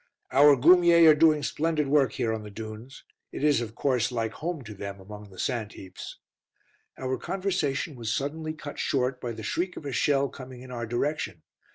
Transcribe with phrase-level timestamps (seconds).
[0.31, 3.03] "Our Goumiers are doing splendid work here on the dunes.
[3.31, 6.17] It is, of course, like home to them among the sand heaps."
[6.97, 10.87] Our conversation was suddenly cut short by the shriek of a shell coming in our
[10.87, 11.43] direction.